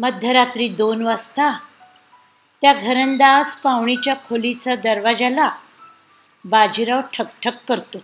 मध्यरात्री 0.00 0.68
दोन 0.68 1.02
वाजता 1.02 1.58
त्या 2.62 2.72
घरंदाज 2.72 3.54
पाहुणीच्या 3.54 4.14
खोलीचा 4.28 4.74
दरवाजाला 4.74 5.50
बाजीराव 6.44 7.00
ठकठक 7.12 7.54
करतो. 7.68 7.98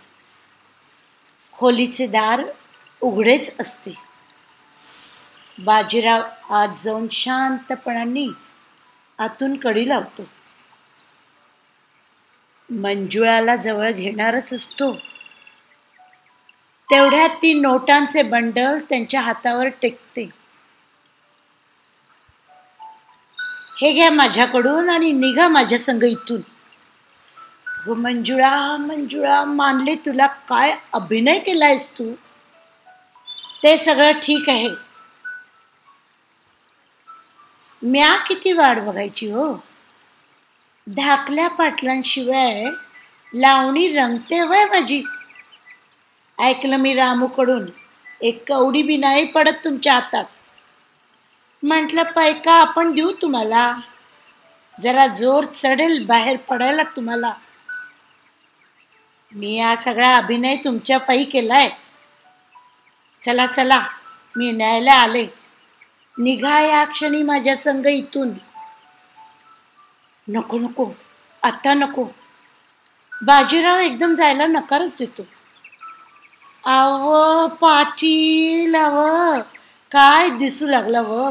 खोलीचे 1.51 2.07
दार 2.07 2.43
उघडेच 3.01 3.59
असते. 3.59 3.93
बाजीराव 5.59 6.21
आत 6.49 6.67
जाऊन 6.77 7.07
शांतपणाने 7.11 8.27
आतून 9.19 9.57
कडी 9.57 9.89
लावतो. 9.89 10.23
मंजुळाला 12.71 13.55
जवळ 13.55 13.91
घेणारच 13.91 14.53
असतो. 14.53 14.91
तेवढ्यात 16.89 17.29
ती 17.29 17.53
नोटांचे 17.53 18.21
बंडल 18.21 18.79
त्यांच्या 18.89 19.21
हातावर 19.21 19.67
टेकते. 19.81 20.29
हे 23.81 23.93
घ्या 23.93 24.11
माझ्याकडून 24.11 24.89
आणि 24.89 25.11
निघा 25.11 25.47
माझ्या 25.47 25.79
संग 25.79 26.03
इथून. 26.03 26.41
हो 27.85 27.93
मंजुळा 27.95 28.77
मंजुळा 28.77 29.43
मानले 29.43 29.95
तुला 29.95 30.27
काय 30.27 30.75
अभिनय 30.93 31.39
केलायस 31.39 31.91
तू? 31.91 32.11
ते 33.63 33.77
सगळं 33.77 34.11
ठीक 34.11 34.49
आहे. 34.49 34.69
म्या 37.83 38.15
किती 38.15 38.51
वाढ 38.51 38.79
बघायची 38.79 39.31
हो? 39.31 39.53
धाकल्या 40.87 41.47
पाटलांशिवाय 41.47 42.65
लावणी 43.33 43.87
रंगते 43.87 44.41
वय 44.41 44.65
माझी. 44.65 45.03
ऐकलं 46.39 46.77
मी 46.77 46.93
रामूकडून. 46.93 47.65
एक 48.21 48.43
कवडी 48.47 48.81
बी 48.81 48.97
नाही 48.97 49.25
पडत 49.25 49.63
तुमच्या 49.63 49.93
हातात. 49.93 50.25
म्हटलं 51.63 52.03
पैका 52.03 52.53
आपण 52.53 52.91
देऊ 52.93 53.11
तुम्हाला? 53.11 53.65
जरा 54.81 55.07
जोर 55.07 55.45
चढेल 55.45 56.05
बाहेर 56.05 56.37
पडायला 56.49 56.83
तुम्हाला. 56.83 57.33
मी 59.33 59.59
हा 59.59 59.75
सगळा 59.75 60.15
अभिनय 60.17 60.55
तुमच्या 60.55 60.97
पायी 60.97 61.23
केलाय. 61.23 61.69
चला 63.23 63.45
चला 63.45 63.79
मी 64.35 64.51
न्यायला 64.51 64.93
आले. 64.93 65.25
निघा 66.17 66.59
या 66.59 66.83
क्षणी 66.85 67.21
माझ्या 67.23 67.55
संग 67.55 67.85
इथून. 67.85 68.33
नको 70.27 70.57
नको 70.59 70.85
आता 71.43 71.73
नको. 71.73 72.03
बाजीराव 73.23 73.79
एकदम 73.79 74.15
जायला 74.15 74.45
नकारच 74.47 74.95
देतो. 74.99 75.23
आव 76.65 77.47
पाटील 77.47 78.75
आव 78.75 79.01
काय 79.97 80.29
दिसू 80.29 80.67
लागला 80.67 81.01
व? 81.01 81.21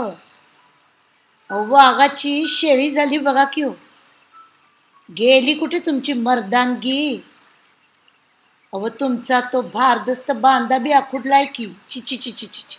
अहो 1.50 1.64
वाघाची 1.68 2.46
शेळी 2.48 2.90
झाली 2.90 3.18
बघा 3.18 3.44
की 3.44 3.62
हो. 3.62 3.70
गेली 5.08 5.54
कुठे 5.54 5.78
तुमची 5.78 6.12
मर्दांगी 6.12 7.20
अहो 8.72 8.88
तुमचा 8.88 9.40
तो 9.52 9.60
भारदस्त 9.60 10.30
बांधा 10.30 10.78
बी 10.78 10.92
आखुडलाय 10.92 11.44
की. 11.44 11.66
चिची 11.90 12.16
चिची 12.16 12.46
चिची 12.46 12.76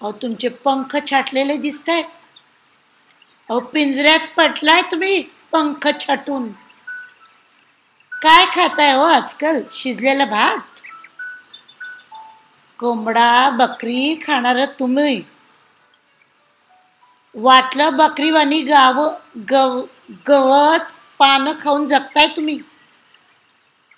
अहो 0.00 0.12
तुमचे 0.12 0.48
पंख 0.48 0.96
छाटलेले 1.10 1.56
दिसत 1.56 1.88
आहेत 1.88 2.04
अहो 3.48 3.58
पिंजऱ्यात 3.60 4.32
पटलाय 4.36 4.82
तुम्ही 4.82 5.20
पंख 5.52 5.88
छाटून. 6.00 6.46
काय 8.12 8.46
खाताय 8.46 8.92
हो 8.92 9.02
आजकाल? 9.02 9.62
शिजलेला 9.72 10.24
भात? 10.24 10.75
कोंबडा 12.78 13.26
बकरी 13.56 13.98
खाणार 14.22 14.64
तुम्ही. 14.78 15.20
वाटलं 17.34 17.96
बकरीवाणी 17.96 18.60
गाव 18.64 19.00
गव 19.50 19.78
गवत 20.28 20.90
पानं 21.20 21.52
खाऊन 21.60 21.86
जगताय 21.86 22.26
तुम्ही. 22.36 22.58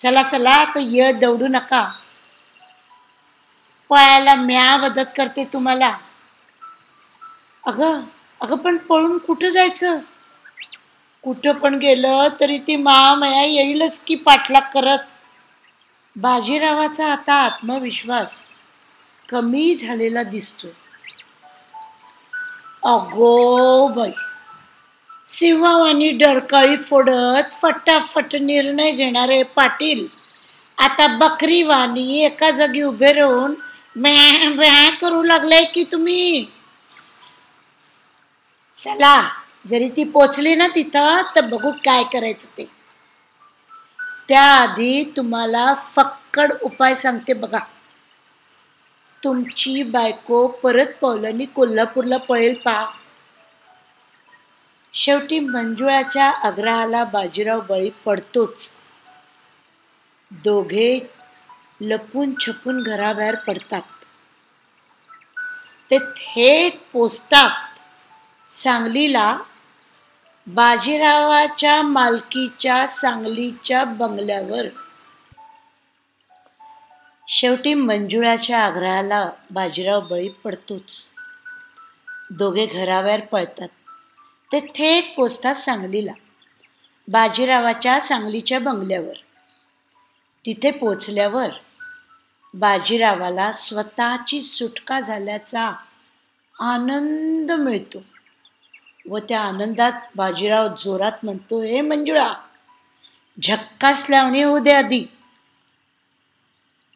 चला 0.00 0.22
चला 0.22 0.54
तर 0.64 0.80
येळ 0.82 1.19
दौडू 1.19 1.47
नका. 1.48 1.82
पळायला 3.91 4.34
म्या 4.36 4.76
मदत 4.78 5.06
करते 5.16 5.44
तुम्हाला. 5.53 5.94
अगं 7.64 8.00
अगं 8.41 8.56
पण 8.58 8.76
पळून 8.88 9.16
कुठं 9.19 9.48
जायचं? 9.50 9.98
कुठं 11.24 11.58
पण 11.58 11.74
गेलं 11.78 12.28
तरी 12.41 12.58
ती 12.58 12.76
महामया 12.78 13.42
येईलच 13.44 14.00
की 14.00 14.14
पाठलाग 14.24 14.70
करत. 14.74 14.98
बाजीरावाचा 16.16 17.06
आता 17.12 17.34
आत्मविश्वास. 17.42 18.44
कमी 19.28 19.75
झालेला 19.77 20.22
दिसतो. 20.22 20.69
अगो 22.87 23.33
बाई. 23.89 24.12
सिंहावानी 25.28 26.11
डरकाळी 26.19 26.77
फोडत 26.83 27.53
फटाफट 27.62 28.34
निर्णय 28.41 28.91
घेणारे 28.93 29.43
पाटील. 29.56 30.06
आता 30.78 31.06
बकरीवानी 31.16 32.06
एका 32.25 32.50
जागी 32.50 32.83
उभे 32.83 33.12
राहून 33.12 33.55
म्या 33.97 34.49
म्या 34.50 34.91
करू 35.00 35.22
लागलाय 35.22 35.65
की 35.65 35.84
तुम्ही? 35.84 36.47
चला 38.78 39.15
जरी 39.66 39.89
ती 39.89 40.05
पोचली 40.15 40.55
ना 40.55 40.66
तिथं 40.69 41.22
तर 41.37 41.47
बघू 41.47 41.71
काय 41.84 42.03
करायचं 42.12 42.56
ते. 42.59 42.69
त्याआधी 44.28 45.05
तुम्हाला 45.16 45.72
फक्कड 45.97 46.53
उपाय 46.62 46.95
सांगते 46.95 47.33
बघा. 47.34 47.59
तुमची 49.22 49.82
बायको 49.90 50.46
परत 50.62 50.94
पावलांनी 51.00 51.44
कोल्हापूरला 51.54 52.16
पळेल 52.28 52.54
पा. 52.64 52.84
शेवटी 54.94 55.38
मंजुळाच्या 55.40 56.28
आग्रहाला 56.44 57.02
बाजीराव 57.04 57.60
बळी 57.68 57.90
पडतोच. 58.04 58.70
दोघे 60.30 60.90
लपून 61.82 62.34
छपून 62.38 62.82
घराबाहेर 62.82 63.34
पडतात. 63.46 63.82
ते 65.90 65.98
थेट 66.16 66.78
पोचतात 66.92 67.80
सांगलीला 68.52 69.26
बाजीरावाच्या 70.46 71.80
मालकीच्या 71.84 72.86
सांगलीच्या 72.90 73.84
बंगल्यावर 73.94 74.66
शेवटी 77.28 77.75
मंजुळाच्या 77.75 78.61
आग्रहाला 78.61 79.31
बाजीराव 79.50 80.00
बळी 80.00 80.28
पडतोच. 80.28 80.99
दोघे 82.31 82.66
घराबाहेर 82.66 83.21
पळतात. 83.21 83.69
ते 84.53 84.61
थेट 84.61 85.15
पोचतात 85.16 85.55
सांगलीला 85.55 86.12
बाजीरावाच्या 87.09 88.00
सांगलीच्या 88.00 88.59
बंगल्यावर. 88.59 89.16
तिथे 90.44 90.71
पोचल्यावर 90.71 91.49
बाजीरावाला 92.55 93.53
स्वतःची 93.53 94.43
सुटका 94.43 95.00
झाल्याचा 95.00 95.72
आनंद 96.60 97.53
मिळतो 97.53 98.03
व 99.09 99.19
त्या 99.19 99.41
आनंदात 99.41 99.93
बाजीराव 100.16 100.69
जोरात 100.78 101.25
म्हणतो 101.25 101.62
हे 101.62 101.81
मंजुळा 101.81 102.33
झक्कास 103.43 104.06
लावणी 104.10 104.43
होऊ 104.43 104.59
दे 104.59 104.72
आधी. 104.72 105.05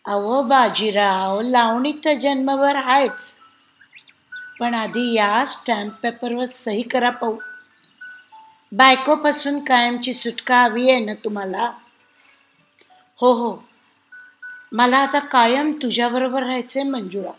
अहो 0.05 0.43
बाजीराव 0.43 1.41
लावणी 1.41 1.93
तर 2.05 2.15
जन्मभर 2.19 2.77
आहेच. 2.77 3.35
पण 4.61 4.75
आधी 4.75 5.13
या 5.15 5.45
स्टॅम्प 5.47 5.93
पेपरवर 6.03 6.45
सही 6.45 6.83
करा 6.83 7.11
पाहू. 7.11 7.37
बायकोपासून 8.73 9.65
कायमची 9.65 10.15
सुटका 10.15 10.63
हवी 10.63 10.91
आहे 10.91 11.05
ना 11.05 11.15
तुम्हाला? 11.15 11.71
हो 13.19 13.33
हो. 13.33 13.63
मला 14.73 14.99
आता 14.99 15.19
कायम 15.19 15.73
तुझ्याबरोबर 15.83 16.43
राहायचंय 16.43 16.83
मंजुळा. 16.83 17.33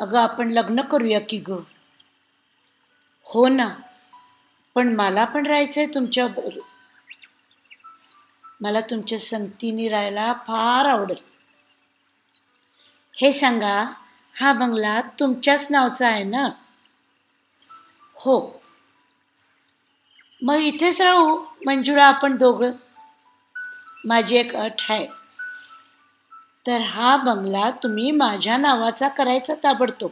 अगं 0.00 0.18
आपण 0.18 0.50
लग्न 0.50 0.82
करूया 0.82 1.18
की 1.20 1.38
ग? 1.38 1.58
हो 3.26 3.48
ना. 3.48 3.68
पण 4.76 4.94
मला 4.94 5.24
पण 5.24 5.46
राहायचंय 5.46 5.86
तुमच्या 5.86 6.26
मला 8.66 8.80
तुमच्या 8.80 9.18
संगतीने 9.18 9.88
राहायला 9.88 10.32
फार 10.32 10.86
आवडेल. 10.86 11.16
हे 13.20 13.32
सांगा 13.32 13.92
हा 14.40 14.52
बंगला 14.52 15.00
तुमच्याच 15.00 15.66
नावचा 15.70 16.08
आहे 16.08 16.24
ना? 16.24 16.48
हो. 18.14 18.60
मग 20.42 20.54
इथेच 20.54 21.00
राहू 21.00 21.44
मंजुळा 21.66 22.06
आपण 22.06 22.36
दोघं? 22.36 22.70
माझी 24.04 24.36
एक 24.36 24.56
अट 24.56 24.82
आहे. 24.88 25.06
तर 26.66 26.80
हा 26.80 27.16
बंगला 27.16 27.70
तुम्ही 27.70 28.10
माझ्या 28.10 28.56
नावाचा 28.56 29.08
करायचा 29.08 29.54
ताबडतोब. 29.54 30.10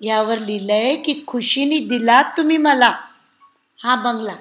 यावर 0.00 0.38
लिहिलंय 0.38 0.96
की 0.96 1.24
खुशीने 1.26 1.78
दिलात 1.78 2.24
तुम्ही 2.36 2.56
मला 2.56 2.94
हा 3.84 3.96
बंगला. 3.96 4.36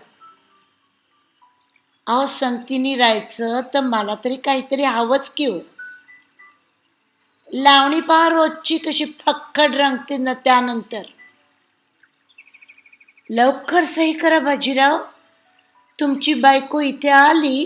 अहो 2.07 2.27
संगतीने 2.27 2.95
राहायचं 2.95 3.61
तर 3.73 3.79
मला 3.79 4.15
तरी 4.15 4.35
काहीतरी 4.35 4.83
हवंच 4.83 5.29
की 5.29 5.45
हो. 5.45 5.59
लावणी 7.53 8.01
पहा 8.01 8.29
रोजची 8.29 8.77
कशी 8.77 9.05
फक्कड 9.05 9.75
रंगते 9.75 10.17
ना 10.17 10.33
त्यानंतर. 10.33 11.01
लवकर 13.29 13.83
सही 13.83 14.13
करा 14.13 14.39
बाजीराव. 14.39 14.97
तुमची 15.99 16.33
बायको 16.33 16.81
इथे 16.81 17.09
आली 17.09 17.65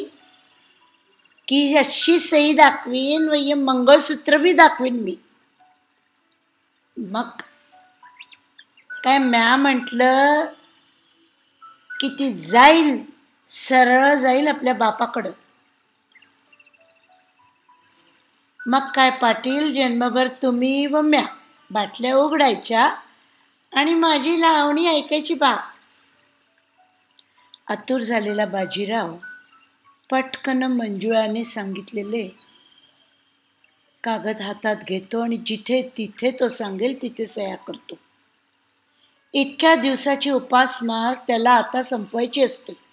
की 1.48 1.78
अशी 1.78 2.19
सही 2.19 2.54
दाखवीन 2.54 3.30
व 3.30 3.34
हे 3.34 3.54
मंगळसूत्र 3.54 4.38
बी 4.38 4.54
दाखवीन 4.54 4.95
मी. 4.95 5.16
मग 6.98 7.30
काय 9.04 9.18
म्या 9.18 9.56
म्हटलं 9.56 10.45
की 12.00 12.10
ती 12.10 12.34
जाईल 12.34 13.17
सरळ 13.50 14.14
जाईल 14.16 14.48
आपल्या 14.48 14.74
बापाकडं. 14.74 15.32
मग 18.68 18.92
काय 18.96 19.10
पाटील 19.10 19.74
जन्मभर 19.74 20.28
तुम्ही 20.28 20.86
व 20.86 21.02
म्या 21.02 21.26
बाटल्या 21.72 22.16
उघडायच्या 22.16 22.96
आणि 23.74 23.94
माझी 23.94 24.42
लावणी 24.42 24.88
ऐकायची 24.88 25.34
बा. 25.34 25.56
आतुर 27.68 28.02
झालेला 28.02 28.46
बाजीराव 28.46 29.16
पटकन 30.12 30.64
मंजुळाने 30.64 31.46
सांगितलेले 31.46 32.28
कागद 34.04 34.42
हातात 34.42 34.76
घेतो 34.88 35.22
आणि 35.22 35.38
जिथे 35.38 35.82
तिथे 35.98 36.32
तो 36.32 36.50
सांगेल 36.50 37.02
तिथे 37.02 37.26
सह्या 37.28 37.56
करतो. 37.56 37.96
इतक्या 39.34 39.76
दिवसाची 39.76 40.30
उपासमार 40.30 41.14
त्याला 41.28 41.52
आता 41.52 41.84
संपवायची 41.84 42.44
असते. 42.44 42.87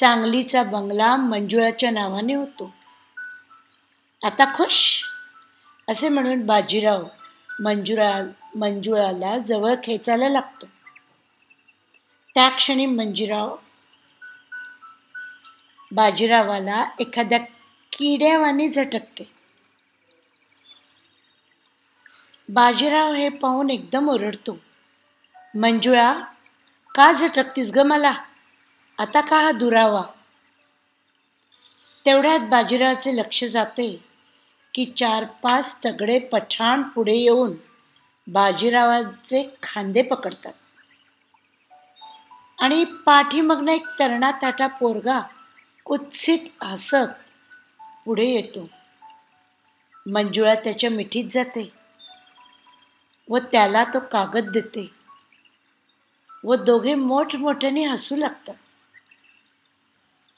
सांगलीचा 0.00 0.62
बंगला 0.62 1.16
मंजुळाच्या 1.16 1.90
नावाने 1.90 2.34
होतो. 2.34 2.74
आता 4.24 4.56
खुश? 4.56 5.02
असे 5.88 6.08
म्हणून 6.08 6.46
बाजीराव 6.46 7.04
मंजुळा 7.60 8.20
मंजुळाला 8.56 9.38
जवळ 9.38 9.74
खेचायला 9.84 10.28
लागतो. 10.28 10.66
त्या 12.34 12.48
क्षणी 12.48 12.86
मंजुराव 12.86 13.56
बाजीरावाला 15.92 16.86
एखाद्या 16.98 17.38
किड्यावाने 17.92 18.68
झटकते. 18.68 19.32
बाजीराव 22.48 23.12
हे 23.12 23.28
पाहून 23.28 23.70
एकदम 23.70 24.08
ओरडतो. 24.08 24.58
मंजुळा 25.60 26.14
का 26.94 27.12
झटकतीस 27.12 27.70
ग 27.70 27.78
मला? 27.78 28.14
आता 28.98 29.20
का 29.20 29.36
हा 29.40 29.50
दुरावा? 29.52 30.02
तेवढ्यात 32.04 32.40
बाजीरावाचे 32.40 33.16
लक्ष 33.16 33.44
जाते 33.44 34.04
की 34.74 34.84
चार 34.84 35.24
पाच 35.42 35.76
तगडे 35.84 36.18
पठाण 36.18 36.82
पुढे 36.82 37.14
येऊन 37.14 37.52
बाजीरावाचे 38.26 39.54
खांदे 39.62 40.02
पकडतात. 40.02 40.52
आणि 42.58 42.84
पाठीमागनं 42.84 43.72
एक 43.72 43.86
तरणा 43.98 44.30
ताटा 44.30 44.66
पोरगा 44.66 45.20
कुत्सित 45.84 46.62
हसत 46.62 47.14
पुढे 48.04 48.26
येतो. 48.26 48.68
मंजुळा 50.12 50.54
त्याच्या 50.54 50.90
मिठीत 50.90 51.24
जाते 51.32 51.72
व 53.30 53.38
त्याला 53.38 53.84
तो 53.84 53.98
कागद 54.12 54.52
देते 54.52 54.90
व 56.44 56.54
दोघे 56.54 56.94
मोठमोठ्याने 56.94 57.84
हसू 57.84 58.16
लागतात. 58.16 58.54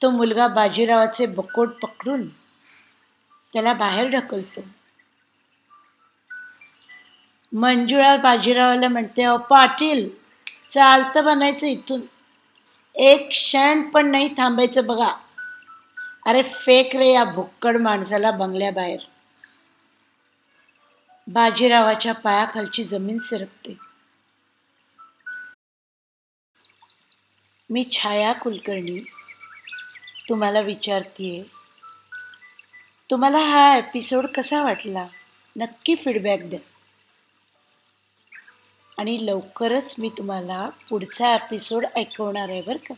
तो 0.03 0.11
मुलगा 0.11 0.49
बाजीरावाचे 0.49 1.27
बकोट 1.27 1.69
पकडून 1.83 2.27
त्याला 3.53 3.73
बाहेर 3.73 4.09
ढकलतो. 4.09 4.61
मंजुळा 7.53 8.17
बाजीरावाला 8.17 8.89
म्हणते 8.89 9.23
अहो 9.23 9.37
पाटील 9.37 10.09
चालतं 10.73 11.25
बनायचं 11.25 11.67
इथून. 11.67 12.01
एक 12.95 13.29
क्षण 13.29 13.83
पण 13.83 14.11
नाही 14.11 14.35
थांबायचं 14.37 14.87
बघा. 14.87 15.13
अरे 16.27 16.43
फेक 16.43 16.97
रे 16.97 17.13
या 17.13 17.25
भुक्कड 17.25 17.77
माणसाला 17.77 18.31
बंगल्याबाहेर. 18.31 18.99
बाजीरावाच्या 21.27 22.13
पायाखालची 22.15 22.85
जमीन 22.85 23.19
सरकते. 23.19 23.77
मी 27.71 27.85
छाया 27.93 28.33
कुलकर्णी 28.33 29.01
तुम्हाला 30.31 30.61
विचारतीये. 30.61 31.43
तुम्हाला 33.11 33.39
हा 33.39 33.77
एपिसोड 33.77 34.27
कसा 34.27 34.63
वाटला? 34.63 35.03
नक्की 35.57 35.95
फीडबॅक 35.95 36.41
द्या. 36.43 36.59
आणि 38.99 39.27
लवकरच 39.27 39.95
मी 39.99 40.09
तुम्हाला 40.09 40.69
पुढचा 40.91 41.35
एपिसोड 41.35 41.87
ऐकवणार 41.97 42.49
आहे 42.49 42.63
बरं 42.63 42.77
का. 42.77 42.95